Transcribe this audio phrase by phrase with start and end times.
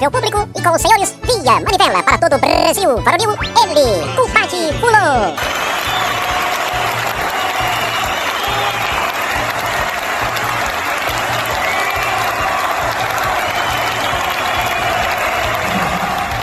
[0.00, 2.96] agradável público e com os senhores via manivela para todo o Brasil.
[3.02, 5.60] Varonil, ele, compadre Fulô.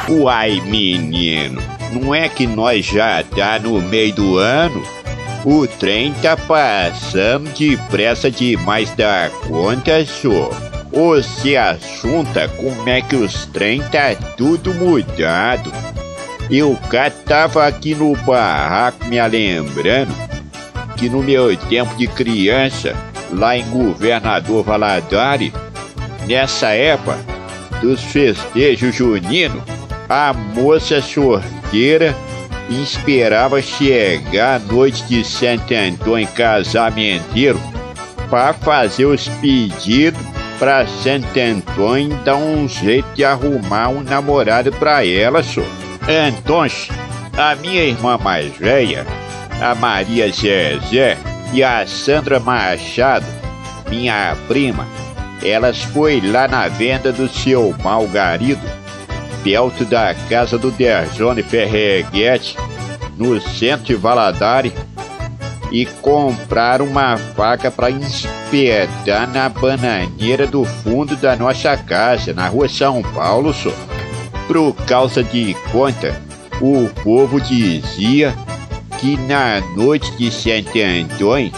[0.09, 1.61] Uai, menino,
[1.91, 4.81] não é que nós já tá no meio do ano?
[5.43, 10.76] O trem tá passando depressa demais da conta, só.
[11.24, 15.71] Se assunta como é que os trem tá tudo mudado.
[16.50, 20.11] Eu cá tava aqui no barraco me lembrando
[20.97, 22.96] que no meu tempo de criança,
[23.32, 25.54] lá em Governador Valadares,
[26.28, 27.19] nessa época
[27.79, 29.61] dos festejos juninos,
[30.10, 32.16] a moça sorteira
[32.69, 37.61] esperava chegar a noite de Santo Antônio casamenteiro
[38.31, 45.05] para fazer os pedidos para Santo Antônio dar um jeito de arrumar um namorado para
[45.05, 45.61] ela, só.
[46.08, 46.66] Então,
[47.38, 49.05] a minha irmã mais velha,
[49.61, 51.17] a Maria Zezé
[51.53, 53.25] e a Sandra Machado,
[53.89, 54.88] minha prima,
[55.44, 58.77] elas foi lá na venda do seu Malgarido
[59.44, 62.58] perto da casa do Derzone Ferreguete,
[63.16, 64.73] no centro de Valadares,
[65.71, 67.89] e compraram uma faca para
[68.47, 73.71] espetar na bananeira do fundo da nossa casa, na rua São Paulo, só.
[74.47, 76.19] Por causa de conta,
[76.61, 78.33] o povo dizia
[78.97, 81.51] que na noite de Santo Antônio,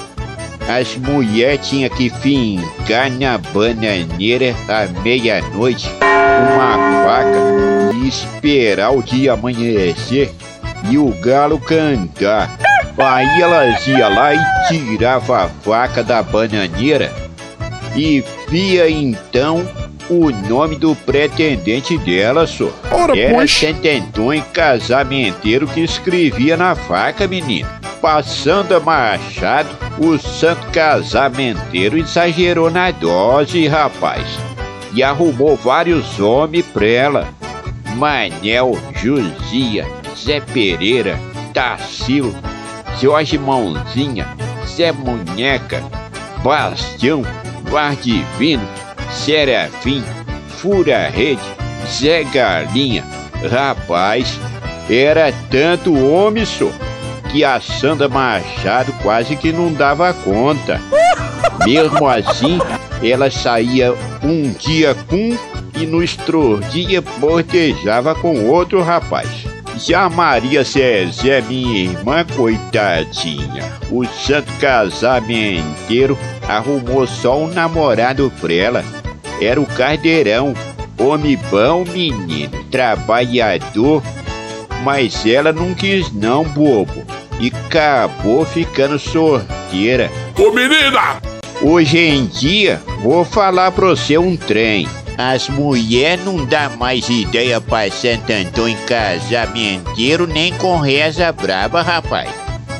[0.67, 9.33] as mulheres tinham que fincar na bananeira à meia-noite uma faca e esperar o dia
[9.33, 10.31] amanhecer
[10.89, 12.69] e o galo cantar.
[13.00, 17.11] Aí elas iam lá e tirava a faca da bananeira
[17.95, 19.66] e via então
[20.09, 22.69] o nome do pretendente dela, só.
[22.91, 23.51] Ora, Era pois.
[23.51, 27.69] Santo Antônio Casamenteiro que escrevia na faca, menino.
[28.01, 29.69] Passando a Machado,
[30.00, 34.25] o santo casamenteiro exagerou na dose, rapaz.
[34.94, 37.28] E arrumou vários homens pra ela.
[37.96, 39.85] Manel, Josia,
[40.16, 41.19] Zé Pereira,
[43.01, 44.27] Jorge Mãozinha,
[44.67, 45.81] Zé Munheca,
[46.43, 47.23] Bastião,
[47.63, 48.67] Vardivino,
[49.09, 50.03] Serafim,
[50.49, 51.41] Fura Rede,
[51.87, 53.03] Zé Galinha.
[53.49, 54.37] Rapaz,
[54.89, 56.69] era tanto homem, só,
[57.31, 60.81] que a Sandra Machado quase que não dava conta.
[61.66, 62.59] Mesmo assim,
[63.01, 63.93] ela saía
[64.23, 65.37] um dia com
[65.79, 69.48] e no outro dia bordejava com outro rapaz.
[69.79, 76.17] Já Maria Zezé, minha irmã, coitadinha, o santo casamenteiro
[76.47, 78.84] arrumou só um namorado pra ela.
[79.41, 80.53] Era o Cardeirão,
[81.00, 84.03] homem bom, menino, trabalhador,
[84.84, 87.06] mas ela não quis não, bobo,
[87.40, 90.11] e acabou ficando sorteira.
[90.38, 91.22] Ô menina!
[91.61, 94.88] Hoje em dia, vou falar pra você um trem.
[95.22, 102.30] As mulheres não dá mais ideia pra Santo Antônio casamenteiro nem com reza braba, rapaz.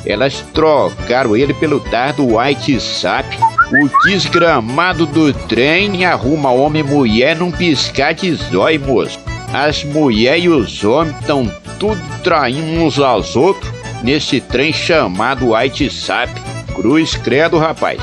[0.06, 3.28] Elas trocaram ele pelo dar do WhatsApp.
[3.70, 9.20] O desgramado do trem arruma homem e mulher num piscar de zóio, moço.
[9.52, 11.46] As mulheres e os homens estão
[11.78, 13.70] tudo traindo uns aos outros
[14.02, 16.32] nesse trem chamado WhatsApp.
[16.74, 18.00] Cruz credo, rapaz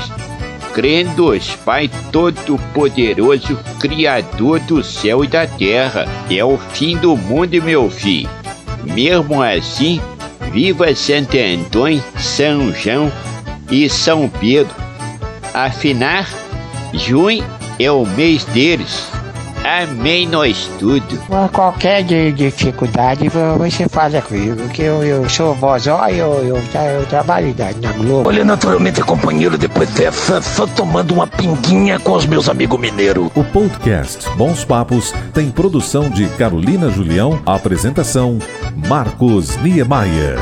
[0.78, 6.06] crendo os Pai Todo-Poderoso, Criador do céu e da terra.
[6.30, 8.30] É o fim do mundo, meu filho.
[8.84, 10.00] Mesmo assim,
[10.52, 13.10] viva Santo Antônio, São João
[13.68, 14.72] e São Pedro.
[15.52, 16.24] Afinal,
[16.94, 17.44] junho
[17.76, 19.10] é o mês deles.
[19.64, 21.18] Amém nós tudo.
[21.52, 26.62] Qualquer di- dificuldade vo- você fala comigo, que eu, eu sou vozó e eu, eu,
[26.72, 28.28] tra- eu trabalho da- na Globo.
[28.28, 33.30] Olha, naturalmente, companheiro, depois dessa, só tomando uma pinguinha com os meus amigos mineiros.
[33.34, 38.38] O podcast Bons Papos tem produção de Carolina Julião, apresentação
[38.88, 40.36] Marcos Niemeyer.